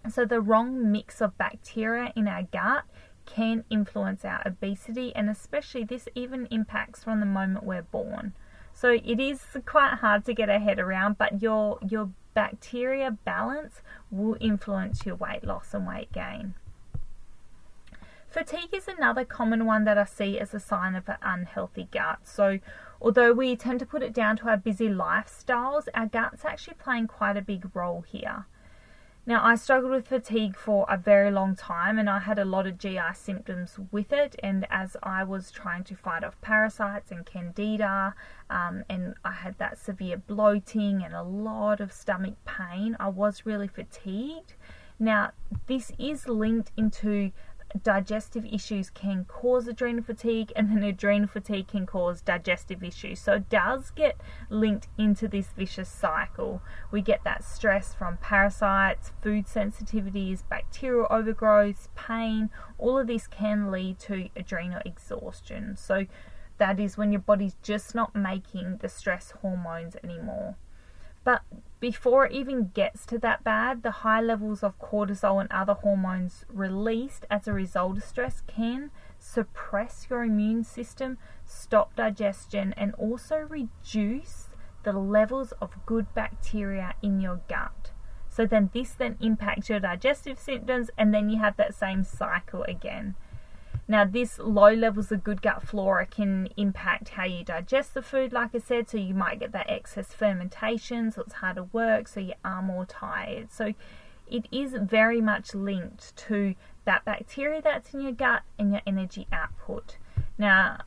So, 0.09 0.25
the 0.25 0.41
wrong 0.41 0.91
mix 0.91 1.21
of 1.21 1.37
bacteria 1.37 2.13
in 2.17 2.27
our 2.27 2.45
gut 2.45 2.85
can 3.27 3.65
influence 3.71 4.25
our 4.25 4.43
obesity, 4.47 5.15
and 5.15 5.29
especially 5.29 5.85
this 5.85 6.09
even 6.15 6.47
impacts 6.47 7.05
from 7.05 7.21
the 7.21 7.27
moment 7.27 7.65
we're 7.65 7.83
born. 7.83 8.33
So 8.73 8.93
it 8.93 9.21
is 9.21 9.43
quite 9.67 9.95
hard 9.95 10.25
to 10.25 10.35
get 10.35 10.49
a 10.49 10.59
head 10.59 10.79
around, 10.79 11.19
but 11.19 11.43
your 11.43 11.79
your 11.87 12.11
bacteria 12.33 13.11
balance 13.11 13.83
will 14.11 14.37
influence 14.41 15.05
your 15.05 15.17
weight 15.17 15.45
loss 15.45 15.75
and 15.75 15.87
weight 15.87 16.13
gain. 16.13 16.55
Fatigue 18.31 18.73
is 18.73 18.87
another 18.87 19.25
common 19.25 19.67
one 19.67 19.83
that 19.85 19.99
I 19.99 20.05
see 20.05 20.39
as 20.39 20.55
a 20.55 20.61
sign 20.61 20.95
of 20.95 21.09
an 21.09 21.17
unhealthy 21.21 21.89
gut. 21.91 22.21
So, 22.23 22.61
although 23.03 23.33
we 23.33 23.57
tend 23.57 23.81
to 23.81 23.87
put 23.87 24.05
it 24.05 24.13
down 24.13 24.37
to 24.37 24.49
our 24.49 24.57
busy 24.57 24.89
lifestyles, 24.89 25.89
our 25.95 26.07
gut's 26.07 26.45
actually 26.45 26.75
playing 26.75 27.09
quite 27.09 27.37
a 27.37 27.43
big 27.43 27.75
role 27.75 28.03
here. 28.03 28.47
Now, 29.27 29.45
I 29.45 29.57
struggled 29.57 29.91
with 29.91 30.07
fatigue 30.07 30.57
for 30.57 30.87
a 30.89 30.97
very 30.97 31.33
long 31.33 31.57
time 31.57 31.99
and 31.99 32.09
I 32.09 32.21
had 32.21 32.39
a 32.39 32.45
lot 32.45 32.69
of 32.69 32.79
GI 32.79 33.15
symptoms 33.15 33.79
with 33.91 34.13
it. 34.13 34.37
And 34.45 34.65
as 34.71 34.97
I 35.03 35.25
was 35.25 35.51
trying 35.51 35.83
to 35.85 35.97
fight 35.97 36.23
off 36.23 36.41
parasites 36.41 37.11
and 37.11 37.27
candida, 37.27 38.15
um, 38.49 38.85
and 38.89 39.15
I 39.25 39.33
had 39.33 39.59
that 39.59 39.77
severe 39.77 40.17
bloating 40.17 41.03
and 41.03 41.15
a 41.15 41.23
lot 41.25 41.81
of 41.81 41.93
stomach 41.93 42.35
pain, 42.45 42.97
I 43.01 43.09
was 43.09 43.45
really 43.45 43.69
fatigued. 43.69 44.55
Now, 45.03 45.33
this 45.67 45.93
is 45.99 46.29
linked 46.29 46.73
into 46.77 47.33
digestive 47.83 48.45
issues 48.45 48.91
can 48.91 49.25
cause 49.27 49.69
adrenal 49.69 50.03
fatigue, 50.03 50.53
and 50.57 50.71
then 50.71 50.83
adrenal 50.83 51.29
fatigue 51.29 51.69
can 51.69 51.87
cause 51.87 52.21
digestive 52.21 52.83
issues. 52.83 53.21
So 53.21 53.35
it 53.35 53.49
does 53.49 53.91
get 53.91 54.21
linked 54.49 54.89
into 54.99 55.29
this 55.29 55.49
vicious 55.57 55.89
cycle. 55.89 56.63
We 56.91 57.03
get 57.03 57.25
that 57.25 57.45
stress 57.45 57.95
from 57.95 58.19
parasites, 58.19 59.13
food 59.23 59.47
sensitivities, 59.47 60.43
bacterial 60.49 61.07
overgrowth, 61.11 61.89
pain. 61.95 62.51
All 62.79 62.99
of 62.99 63.07
this 63.07 63.27
can 63.27 63.71
lead 63.71 63.99
to 64.01 64.29
adrenal 64.35 64.83
exhaustion. 64.85 65.77
So 65.77 66.07
that 66.59 66.79
is 66.79 66.99
when 66.99 67.13
your 67.13 67.21
body's 67.21 67.57
just 67.63 67.95
not 67.95 68.15
making 68.15 68.79
the 68.79 68.89
stress 68.89 69.33
hormones 69.43 69.97
anymore. 70.03 70.57
But 71.25 71.43
before 71.81 72.27
it 72.27 72.33
even 72.33 72.71
gets 72.75 73.07
to 73.07 73.19
that 73.19 73.43
bad, 73.43 73.83
the 73.83 73.91
high 73.91 74.21
levels 74.21 74.63
of 74.63 74.79
cortisol 74.79 75.41
and 75.41 75.51
other 75.51 75.73
hormones 75.73 76.45
released 76.53 77.25
as 77.31 77.49
a 77.49 77.55
result 77.55 77.97
of 77.97 78.05
stress 78.05 78.43
can 78.47 78.91
suppress 79.19 80.07
your 80.11 80.23
immune 80.23 80.63
system, 80.63 81.17
stop 81.47 81.97
digestion, 81.97 82.75
and 82.77 82.95
also 82.95 83.47
reduce 83.49 84.51
the 84.83 84.93
levels 84.93 85.53
of 85.61 85.85
good 85.87 86.13
bacteria 86.15 86.95
in 87.03 87.21
your 87.21 87.41
gut. 87.49 87.93
So 88.29 88.47
then 88.47 88.71
this 88.73 88.93
then 88.93 89.17
impacts 89.21 89.69
your 89.69 89.81
digestive 89.81 90.39
symptoms 90.39 90.91
and 90.97 91.13
then 91.13 91.31
you 91.31 91.39
have 91.39 91.57
that 91.57 91.75
same 91.75 92.05
cycle 92.05 92.63
again. 92.65 93.17
Now, 93.91 94.05
this 94.05 94.39
low 94.39 94.73
levels 94.73 95.11
of 95.11 95.25
good 95.25 95.43
gut 95.43 95.65
flora 95.65 96.07
can 96.07 96.49
impact 96.57 97.09
how 97.09 97.25
you 97.25 97.43
digest 97.43 97.93
the 97.93 98.03
food, 98.03 98.33
like 98.33 98.55
I 98.55 98.59
said. 98.61 98.89
So, 98.89 98.99
you 98.99 99.15
might 99.15 99.41
get 99.41 99.51
that 99.51 99.69
excess 99.69 100.15
fermentation, 100.15 101.11
so 101.11 101.23
it's 101.23 101.33
harder 101.33 101.65
work, 101.65 102.07
so 102.07 102.21
you 102.21 102.35
are 102.45 102.63
more 102.63 102.87
tired. 102.87 103.51
So, 103.51 103.75
it 104.31 104.47
is 104.53 104.75
very 104.81 105.21
much 105.21 105.57
linked 105.57 106.17
to 106.29 106.55
that 106.85 107.05
bacteria 107.05 107.61
that's 107.61 107.93
in 107.93 108.03
your 108.03 108.13
gut 108.13 108.43
and 108.61 108.71
your 108.71 108.83
energy 108.87 109.27
output. 109.33 109.97
Now, 110.39 110.83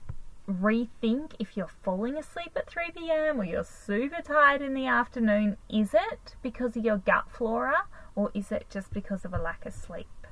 rethink 0.47 1.33
if 1.39 1.57
you're 1.57 1.67
falling 1.67 2.15
asleep 2.15 2.51
at 2.55 2.69
3 2.69 2.91
pm 2.91 3.41
or 3.41 3.43
you're 3.43 3.65
super 3.65 4.21
tired 4.21 4.61
in 4.61 4.75
the 4.75 4.87
afternoon. 4.87 5.57
Is 5.69 5.93
it 5.93 6.37
because 6.41 6.77
of 6.77 6.85
your 6.85 6.99
gut 6.99 7.25
flora 7.29 7.83
or 8.15 8.31
is 8.33 8.49
it 8.49 8.67
just 8.69 8.93
because 8.93 9.25
of 9.25 9.33
a 9.33 9.37
lack 9.37 9.65
of 9.65 9.73
sleep? 9.73 10.22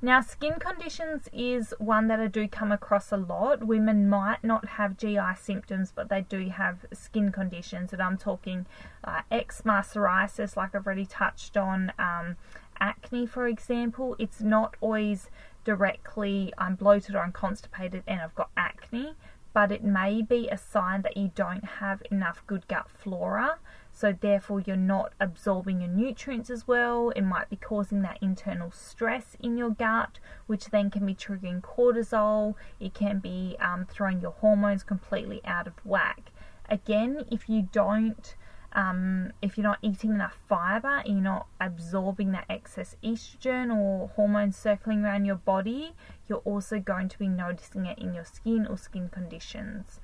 Now, 0.00 0.20
skin 0.20 0.60
conditions 0.60 1.28
is 1.32 1.74
one 1.78 2.06
that 2.06 2.20
I 2.20 2.28
do 2.28 2.46
come 2.46 2.70
across 2.70 3.10
a 3.10 3.16
lot. 3.16 3.66
Women 3.66 4.08
might 4.08 4.44
not 4.44 4.64
have 4.68 4.96
GI 4.96 5.34
symptoms, 5.36 5.92
but 5.92 6.08
they 6.08 6.20
do 6.20 6.50
have 6.50 6.86
skin 6.92 7.32
conditions, 7.32 7.92
and 7.92 8.00
I'm 8.00 8.16
talking 8.16 8.66
uh, 9.02 9.22
eczema, 9.28 9.82
psoriasis, 9.84 10.56
like 10.56 10.76
I've 10.76 10.86
already 10.86 11.04
touched 11.04 11.56
on, 11.56 11.92
um, 11.98 12.36
acne, 12.78 13.26
for 13.26 13.48
example. 13.48 14.14
It's 14.20 14.40
not 14.40 14.76
always 14.80 15.30
directly 15.64 16.52
I'm 16.56 16.76
bloated 16.76 17.14
or 17.14 17.20
I'm 17.20 17.32
constipated 17.32 18.02
and 18.06 18.20
I've 18.20 18.34
got 18.34 18.50
acne, 18.56 19.14
but 19.52 19.72
it 19.72 19.82
may 19.82 20.22
be 20.22 20.48
a 20.48 20.56
sign 20.56 21.02
that 21.02 21.16
you 21.16 21.32
don't 21.34 21.64
have 21.64 22.02
enough 22.10 22.42
good 22.46 22.66
gut 22.68 22.88
flora 22.88 23.58
so 23.98 24.12
therefore 24.12 24.60
you're 24.60 24.76
not 24.76 25.12
absorbing 25.18 25.80
your 25.80 25.90
nutrients 25.90 26.50
as 26.50 26.68
well. 26.68 27.10
It 27.16 27.22
might 27.22 27.50
be 27.50 27.56
causing 27.56 28.02
that 28.02 28.18
internal 28.22 28.70
stress 28.70 29.36
in 29.40 29.56
your 29.56 29.70
gut, 29.70 30.20
which 30.46 30.66
then 30.66 30.88
can 30.88 31.04
be 31.04 31.16
triggering 31.16 31.60
cortisol. 31.62 32.54
It 32.78 32.94
can 32.94 33.18
be 33.18 33.56
um, 33.58 33.86
throwing 33.90 34.20
your 34.20 34.30
hormones 34.30 34.84
completely 34.84 35.40
out 35.44 35.66
of 35.66 35.84
whack. 35.84 36.30
Again, 36.68 37.24
if 37.28 37.48
you 37.48 37.68
don't 37.72 38.36
um, 38.72 39.32
if 39.42 39.58
you're 39.58 39.64
not 39.64 39.80
eating 39.82 40.10
enough 40.10 40.38
fiber 40.48 40.98
and 41.04 41.14
you're 41.14 41.34
not 41.34 41.48
absorbing 41.60 42.30
that 42.30 42.44
excess 42.48 42.94
estrogen 43.02 43.74
or 43.74 44.12
hormones 44.14 44.56
circling 44.56 45.04
around 45.04 45.24
your 45.24 45.36
body, 45.36 45.94
you're 46.28 46.38
also 46.44 46.78
going 46.78 47.08
to 47.08 47.18
be 47.18 47.26
noticing 47.26 47.84
it 47.86 47.98
in 47.98 48.14
your 48.14 48.26
skin 48.26 48.64
or 48.64 48.78
skin 48.78 49.08
conditions. 49.08 49.98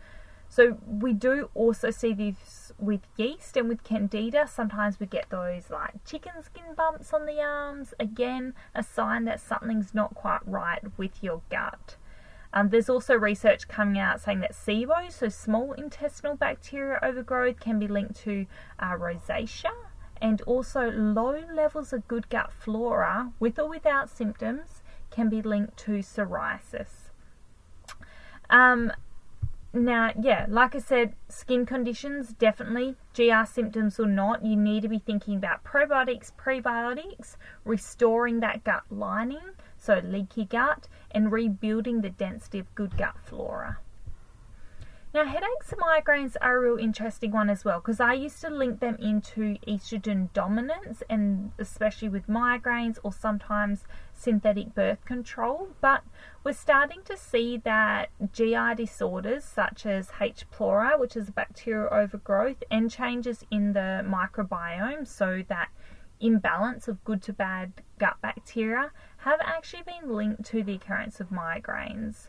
So 0.48 0.78
we 0.86 1.12
do 1.12 1.50
also 1.54 1.90
see 1.90 2.12
this 2.12 2.63
with 2.78 3.00
yeast 3.16 3.56
and 3.56 3.68
with 3.68 3.84
candida. 3.84 4.46
Sometimes 4.46 5.00
we 5.00 5.06
get 5.06 5.30
those 5.30 5.70
like 5.70 6.04
chicken 6.04 6.42
skin 6.42 6.74
bumps 6.76 7.12
on 7.12 7.26
the 7.26 7.40
arms. 7.40 7.94
Again, 7.98 8.54
a 8.74 8.82
sign 8.82 9.24
that 9.24 9.40
something's 9.40 9.94
not 9.94 10.14
quite 10.14 10.46
right 10.46 10.82
with 10.96 11.22
your 11.22 11.42
gut. 11.50 11.96
Um, 12.52 12.68
there's 12.68 12.88
also 12.88 13.14
research 13.14 13.66
coming 13.66 13.98
out 13.98 14.20
saying 14.20 14.40
that 14.40 14.52
SIBO, 14.52 15.10
so 15.10 15.28
small 15.28 15.72
intestinal 15.72 16.36
bacteria 16.36 17.00
overgrowth, 17.02 17.58
can 17.58 17.80
be 17.80 17.88
linked 17.88 18.14
to 18.22 18.46
uh, 18.78 18.92
rosacea 18.92 19.72
and 20.22 20.40
also 20.42 20.90
low 20.90 21.42
levels 21.52 21.92
of 21.92 22.06
good 22.06 22.28
gut 22.28 22.52
flora, 22.52 23.32
with 23.40 23.58
or 23.58 23.68
without 23.68 24.08
symptoms, 24.08 24.82
can 25.10 25.28
be 25.28 25.42
linked 25.42 25.76
to 25.76 25.98
psoriasis. 25.98 27.10
Um, 28.48 28.92
now, 29.74 30.12
yeah, 30.20 30.46
like 30.48 30.74
I 30.76 30.78
said, 30.78 31.14
skin 31.28 31.66
conditions 31.66 32.32
definitely, 32.32 32.96
GI 33.12 33.44
symptoms 33.46 33.98
or 33.98 34.06
not, 34.06 34.44
you 34.44 34.56
need 34.56 34.82
to 34.82 34.88
be 34.88 35.00
thinking 35.00 35.36
about 35.36 35.64
probiotics, 35.64 36.32
prebiotics, 36.32 37.36
restoring 37.64 38.40
that 38.40 38.62
gut 38.62 38.84
lining, 38.88 39.50
so 39.76 40.00
leaky 40.04 40.44
gut, 40.44 40.88
and 41.10 41.32
rebuilding 41.32 42.00
the 42.00 42.10
density 42.10 42.60
of 42.60 42.74
good 42.74 42.96
gut 42.96 43.16
flora. 43.24 43.78
Now, 45.12 45.24
headaches 45.24 45.70
and 45.70 45.80
migraines 45.80 46.36
are 46.40 46.56
a 46.56 46.60
real 46.60 46.76
interesting 46.76 47.30
one 47.30 47.48
as 47.48 47.64
well 47.64 47.78
because 47.78 48.00
I 48.00 48.14
used 48.14 48.40
to 48.40 48.50
link 48.50 48.80
them 48.80 48.96
into 48.96 49.56
estrogen 49.66 50.32
dominance 50.32 51.04
and 51.08 51.52
especially 51.58 52.08
with 52.08 52.26
migraines 52.26 52.98
or 53.04 53.12
sometimes 53.12 53.84
synthetic 54.16 54.74
birth 54.74 55.04
control. 55.04 55.68
But 55.80 56.02
we're 56.42 56.52
starting 56.52 57.02
to 57.04 57.16
see 57.16 57.58
that 57.58 58.10
GI 58.32 58.74
disorders 58.76 59.44
such 59.44 59.86
as 59.86 60.10
H. 60.20 60.44
pylori, 60.52 60.98
which 60.98 61.16
is 61.16 61.28
a 61.28 61.32
bacterial 61.32 61.88
overgrowth, 61.92 62.62
and 62.70 62.90
changes 62.90 63.44
in 63.50 63.72
the 63.72 64.04
microbiome, 64.04 65.06
so 65.06 65.42
that 65.48 65.68
imbalance 66.20 66.88
of 66.88 67.04
good 67.04 67.22
to 67.22 67.32
bad 67.32 67.72
gut 67.98 68.16
bacteria, 68.22 68.90
have 69.18 69.40
actually 69.42 69.82
been 69.82 70.14
linked 70.14 70.44
to 70.44 70.62
the 70.62 70.74
occurrence 70.74 71.20
of 71.20 71.28
migraines. 71.28 72.28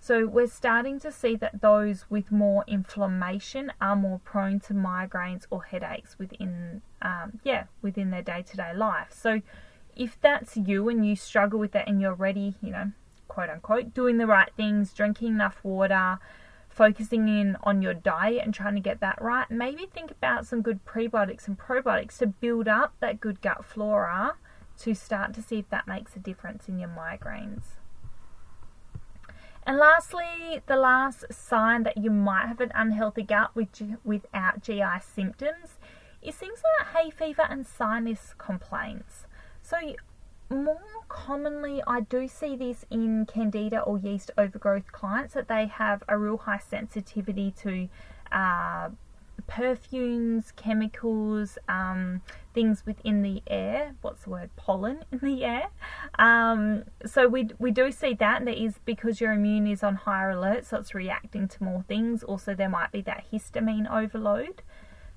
So 0.00 0.26
we're 0.26 0.48
starting 0.48 0.98
to 1.00 1.12
see 1.12 1.36
that 1.36 1.60
those 1.60 2.06
with 2.10 2.32
more 2.32 2.64
inflammation 2.66 3.72
are 3.80 3.94
more 3.94 4.18
prone 4.18 4.58
to 4.60 4.74
migraines 4.74 5.46
or 5.48 5.62
headaches 5.62 6.18
within, 6.18 6.82
um, 7.02 7.38
yeah, 7.44 7.66
within 7.82 8.10
their 8.10 8.22
day-to-day 8.22 8.74
life. 8.74 9.12
So 9.12 9.42
if 9.96 10.20
that's 10.20 10.56
you 10.56 10.88
and 10.88 11.06
you 11.06 11.16
struggle 11.16 11.58
with 11.58 11.72
that 11.72 11.88
and 11.88 12.00
you're 12.00 12.14
ready, 12.14 12.54
you 12.62 12.70
know, 12.70 12.92
quote 13.28 13.50
unquote, 13.50 13.94
doing 13.94 14.18
the 14.18 14.26
right 14.26 14.50
things, 14.56 14.92
drinking 14.92 15.28
enough 15.28 15.62
water, 15.62 16.18
focusing 16.68 17.28
in 17.28 17.56
on 17.62 17.82
your 17.82 17.94
diet 17.94 18.42
and 18.44 18.54
trying 18.54 18.74
to 18.74 18.80
get 18.80 19.00
that 19.00 19.20
right, 19.20 19.50
maybe 19.50 19.86
think 19.86 20.10
about 20.10 20.46
some 20.46 20.62
good 20.62 20.84
prebiotics 20.84 21.46
and 21.46 21.58
probiotics 21.58 22.18
to 22.18 22.26
build 22.26 22.66
up 22.66 22.94
that 23.00 23.20
good 23.20 23.40
gut 23.42 23.64
flora 23.64 24.34
to 24.78 24.94
start 24.94 25.34
to 25.34 25.42
see 25.42 25.58
if 25.58 25.68
that 25.68 25.86
makes 25.86 26.16
a 26.16 26.18
difference 26.18 26.68
in 26.68 26.78
your 26.78 26.88
migraines. 26.88 27.76
And 29.64 29.78
lastly, 29.78 30.60
the 30.66 30.76
last 30.76 31.24
sign 31.30 31.84
that 31.84 31.98
you 31.98 32.10
might 32.10 32.46
have 32.46 32.60
an 32.60 32.72
unhealthy 32.74 33.22
gut 33.22 33.54
with, 33.54 33.68
without 34.02 34.62
GI 34.62 35.00
symptoms 35.00 35.78
is 36.20 36.34
things 36.34 36.62
like 36.80 36.88
hay 36.88 37.10
fever 37.10 37.46
and 37.48 37.66
sinus 37.66 38.34
complaints. 38.38 39.26
So, 39.72 39.94
more 40.54 40.78
commonly, 41.08 41.82
I 41.86 42.00
do 42.00 42.28
see 42.28 42.56
this 42.56 42.84
in 42.90 43.24
candida 43.24 43.80
or 43.80 43.98
yeast 43.98 44.30
overgrowth 44.36 44.92
clients 44.92 45.32
that 45.32 45.48
they 45.48 45.66
have 45.66 46.02
a 46.08 46.18
real 46.18 46.36
high 46.36 46.58
sensitivity 46.58 47.54
to 47.62 47.88
uh, 48.30 48.90
perfumes, 49.46 50.52
chemicals, 50.56 51.56
um, 51.68 52.20
things 52.52 52.84
within 52.84 53.22
the 53.22 53.42
air. 53.46 53.94
What's 54.02 54.24
the 54.24 54.30
word? 54.30 54.50
Pollen 54.56 55.04
in 55.10 55.20
the 55.20 55.42
air. 55.42 55.68
Um, 56.18 56.84
so 57.06 57.26
we 57.26 57.48
we 57.58 57.70
do 57.70 57.90
see 57.90 58.12
that 58.14 58.44
that 58.44 58.62
is 58.62 58.74
because 58.84 59.22
your 59.22 59.32
immune 59.32 59.66
is 59.66 59.82
on 59.82 59.94
higher 59.94 60.30
alert, 60.30 60.66
so 60.66 60.76
it's 60.76 60.94
reacting 60.94 61.48
to 61.48 61.64
more 61.64 61.82
things. 61.88 62.22
Also, 62.22 62.54
there 62.54 62.68
might 62.68 62.92
be 62.92 63.00
that 63.02 63.24
histamine 63.32 63.90
overload. 63.90 64.60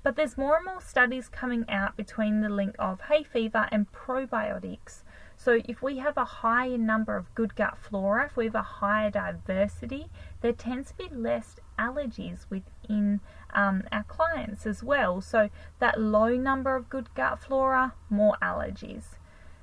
But 0.06 0.14
there's 0.14 0.38
more 0.38 0.54
and 0.54 0.64
more 0.64 0.80
studies 0.80 1.28
coming 1.28 1.64
out 1.68 1.96
between 1.96 2.40
the 2.40 2.48
link 2.48 2.76
of 2.78 3.00
hay 3.00 3.24
fever 3.24 3.66
and 3.72 3.90
probiotics. 3.90 5.02
So 5.36 5.58
if 5.64 5.82
we 5.82 5.98
have 5.98 6.16
a 6.16 6.24
higher 6.24 6.78
number 6.78 7.16
of 7.16 7.34
good 7.34 7.56
gut 7.56 7.76
flora, 7.76 8.26
if 8.26 8.36
we 8.36 8.44
have 8.44 8.54
a 8.54 8.62
higher 8.62 9.10
diversity, 9.10 10.06
there 10.42 10.52
tends 10.52 10.92
to 10.92 10.96
be 10.96 11.08
less 11.12 11.56
allergies 11.76 12.46
within 12.48 13.18
um, 13.52 13.82
our 13.90 14.04
clients 14.04 14.64
as 14.64 14.80
well. 14.80 15.20
So 15.20 15.50
that 15.80 16.00
low 16.00 16.36
number 16.36 16.76
of 16.76 16.88
good 16.88 17.12
gut 17.16 17.42
flora, 17.42 17.94
more 18.08 18.36
allergies. 18.40 19.16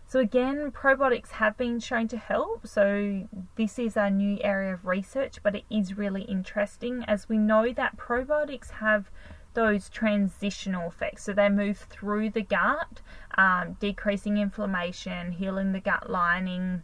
So 0.06 0.20
again, 0.20 0.74
probiotics 0.74 1.30
have 1.30 1.58
been 1.58 1.80
shown 1.80 2.10
to 2.10 2.18
help. 2.18 2.68
So 2.68 3.30
this 3.56 3.80
is 3.80 3.96
a 3.96 4.10
new 4.10 4.40
area 4.44 4.74
of 4.74 4.84
research, 4.84 5.38
but 5.42 5.56
it 5.56 5.64
is 5.70 5.98
really 5.98 6.24
interesting 6.24 7.06
as 7.08 7.30
we 7.30 7.38
know 7.38 7.72
that 7.72 7.96
probiotics 7.96 8.72
have 8.72 9.10
those 9.54 9.90
transitional 9.90 10.90
effects. 10.90 11.24
So 11.24 11.34
they 11.34 11.50
move 11.50 11.78
through 11.90 12.32
the 12.32 12.42
gut, 12.42 13.02
um, 13.38 13.78
decreasing 13.80 14.38
inflammation, 14.38 15.34
healing 15.34 15.72
the 15.72 15.80
gut 15.80 16.10
lining, 16.10 16.84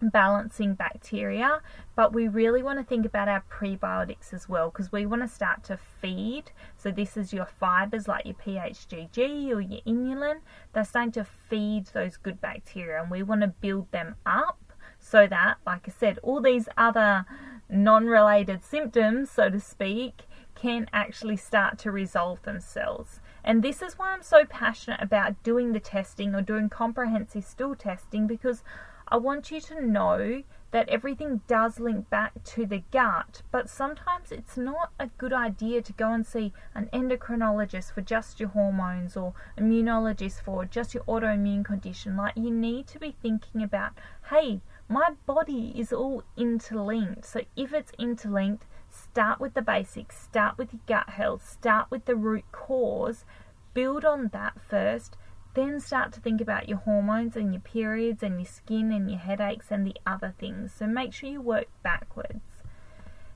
balancing 0.00 0.74
bacteria. 0.74 1.60
But 1.94 2.12
we 2.12 2.28
really 2.28 2.62
want 2.62 2.78
to 2.78 2.84
think 2.84 3.06
about 3.06 3.28
our 3.28 3.44
prebiotics 3.50 4.32
as 4.32 4.48
well 4.48 4.70
because 4.70 4.90
we 4.90 5.06
want 5.06 5.22
to 5.22 5.28
start 5.28 5.64
to 5.64 5.76
feed. 5.76 6.52
So 6.76 6.90
this 6.90 7.16
is 7.16 7.32
your 7.32 7.46
fibers 7.46 8.08
like 8.08 8.24
your 8.24 8.34
PHGG 8.34 9.50
or 9.50 9.60
your 9.60 9.80
inulin. 9.86 10.40
They're 10.72 10.84
starting 10.84 11.12
to 11.12 11.24
feed 11.24 11.86
those 11.86 12.16
good 12.16 12.40
bacteria, 12.40 13.00
and 13.00 13.10
we 13.10 13.22
want 13.22 13.42
to 13.42 13.48
build 13.48 13.90
them 13.92 14.16
up 14.24 14.58
so 14.98 15.26
that, 15.26 15.58
like 15.66 15.88
I 15.88 15.90
said, 15.90 16.18
all 16.22 16.40
these 16.40 16.68
other 16.76 17.26
non 17.68 18.06
related 18.06 18.62
symptoms, 18.62 19.30
so 19.30 19.50
to 19.50 19.60
speak, 19.60 20.22
can 20.62 20.88
actually 20.92 21.36
start 21.36 21.76
to 21.76 21.90
resolve 21.90 22.40
themselves. 22.42 23.18
And 23.42 23.64
this 23.64 23.82
is 23.82 23.98
why 23.98 24.12
I'm 24.12 24.22
so 24.22 24.44
passionate 24.44 25.02
about 25.02 25.42
doing 25.42 25.72
the 25.72 25.80
testing 25.80 26.36
or 26.36 26.40
doing 26.40 26.68
comprehensive 26.68 27.44
stool 27.44 27.74
testing 27.74 28.28
because 28.28 28.62
I 29.08 29.16
want 29.16 29.50
you 29.50 29.60
to 29.60 29.84
know 29.84 30.44
that 30.70 30.88
everything 30.88 31.40
does 31.48 31.80
link 31.80 32.08
back 32.08 32.44
to 32.44 32.64
the 32.64 32.84
gut, 32.92 33.42
but 33.50 33.68
sometimes 33.68 34.30
it's 34.30 34.56
not 34.56 34.92
a 35.00 35.08
good 35.18 35.32
idea 35.32 35.82
to 35.82 35.92
go 35.94 36.12
and 36.12 36.24
see 36.24 36.52
an 36.76 36.88
endocrinologist 36.92 37.92
for 37.92 38.00
just 38.00 38.38
your 38.38 38.50
hormones 38.50 39.16
or 39.16 39.34
immunologist 39.58 40.42
for 40.42 40.64
just 40.64 40.94
your 40.94 41.02
autoimmune 41.04 41.64
condition. 41.64 42.16
Like, 42.16 42.36
you 42.36 42.52
need 42.52 42.86
to 42.86 43.00
be 43.00 43.16
thinking 43.20 43.64
about, 43.64 43.92
hey, 44.30 44.60
my 44.88 45.10
body 45.26 45.74
is 45.76 45.92
all 45.92 46.22
interlinked. 46.36 47.26
So, 47.26 47.40
if 47.56 47.74
it's 47.74 47.92
interlinked, 47.98 48.64
Start 48.94 49.40
with 49.40 49.54
the 49.54 49.62
basics, 49.62 50.20
start 50.20 50.58
with 50.58 50.74
your 50.74 50.82
gut 50.86 51.08
health, 51.08 51.48
start 51.48 51.90
with 51.90 52.04
the 52.04 52.14
root 52.14 52.44
cause, 52.52 53.24
build 53.72 54.04
on 54.04 54.28
that 54.34 54.60
first, 54.68 55.16
then 55.54 55.80
start 55.80 56.12
to 56.12 56.20
think 56.20 56.42
about 56.42 56.68
your 56.68 56.76
hormones 56.76 57.34
and 57.34 57.54
your 57.54 57.62
periods 57.62 58.22
and 58.22 58.38
your 58.38 58.46
skin 58.46 58.92
and 58.92 59.10
your 59.10 59.18
headaches 59.18 59.70
and 59.70 59.86
the 59.86 59.96
other 60.06 60.34
things. 60.38 60.74
So 60.74 60.86
make 60.86 61.14
sure 61.14 61.30
you 61.30 61.40
work 61.40 61.68
backwards. 61.82 62.62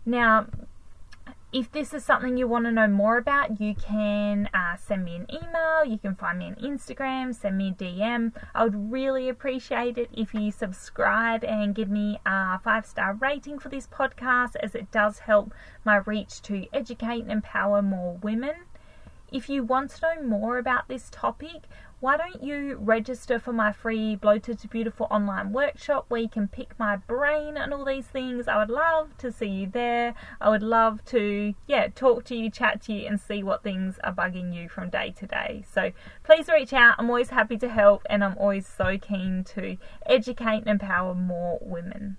Now, 0.05 0.47
if 1.57 1.73
this 1.73 1.95
is 1.95 2.05
something 2.05 2.37
you 2.37 2.47
want 2.47 2.67
to 2.67 2.71
know 2.71 2.87
more 2.87 3.17
about, 3.17 3.59
you 3.59 3.75
can 3.75 4.47
uh, 4.53 4.77
send 4.77 5.07
me 5.07 5.17
an 5.17 5.27
email. 5.33 5.87
You 5.87 5.97
can 5.97 6.15
find 6.15 6.39
me 6.39 6.49
on 6.49 6.57
Instagram, 6.57 7.35
send 7.35 7.57
me 7.57 7.69
a 7.69 7.73
DM. 7.73 8.35
I 8.55 8.65
would 8.65 8.93
really 8.93 9.31
appreciate 9.31 9.97
it 9.97 10.11
if 10.13 10.35
you 10.35 10.51
subscribe 10.51 11.43
and 11.45 11.75
give 11.75 11.89
me 11.89 12.21
a 12.27 12.59
five 12.59 12.85
star 12.85 13.15
rating 13.15 13.59
for 13.59 13.71
this 13.71 13.87
podcast, 13.87 14.57
as 14.61 14.75
it 14.75 14.91
does 14.91 15.21
help 15.21 15.55
my 15.83 15.97
reach 15.97 16.43
to 16.43 16.67
educate 16.75 17.23
and 17.23 17.33
empower 17.33 17.81
more 17.81 18.19
women. 18.19 18.57
If 19.33 19.49
you 19.49 19.63
want 19.63 19.93
to 19.93 20.03
know 20.03 20.29
more 20.29 20.59
about 20.59 20.89
this 20.89 21.09
topic, 21.11 21.63
why 22.01 22.17
don't 22.19 22.43
you 22.43 22.77
register 22.77 23.39
for 23.39 23.53
my 23.53 23.73
free 23.73 24.17
Bloated 24.17 24.59
to 24.59 24.69
Beautiful 24.69 25.07
online 25.11 25.53
workshop 25.53 26.05
where 26.09 26.21
you 26.21 26.29
can 26.29 26.47
pick 26.47 26.79
my 26.79 26.97
brain 26.97 27.57
and 27.57 27.73
all 27.73 27.87
these 27.87 28.07
things? 28.07 28.49
I 28.49 28.59
would 28.59 28.69
love 28.69 29.17
to 29.19 29.33
see 29.33 29.47
you 29.47 29.67
there. 29.67 30.15
I 30.41 30.51
would 30.51 30.63
love 30.63 31.05
to, 31.07 31.55
yeah, 31.67 31.89
talk 31.89 32.25
to 32.25 32.37
you, 32.37 32.51
chat 32.51 32.83
to 32.83 32.93
you, 32.93 33.07
and 33.07 33.19
see 33.19 33.43
what 33.43 33.63
things 33.63 33.99
are 34.05 34.13
bugging 34.13 34.55
you 34.55 34.69
from 34.69 34.91
day 34.91 35.15
to 35.19 35.27
day. 35.27 35.65
So 35.73 35.93
please 36.23 36.49
reach 36.49 36.75
out. 36.75 36.97
I'm 36.99 37.09
always 37.09 37.31
happy 37.31 37.57
to 37.59 37.69
help, 37.69 38.03
and 38.11 38.23
I'm 38.23 38.37
always 38.37 38.67
so 38.67 38.99
keen 38.99 39.43
to 39.55 39.79
educate 40.05 40.59
and 40.59 40.69
empower 40.69 41.15
more 41.15 41.59
women. 41.63 42.19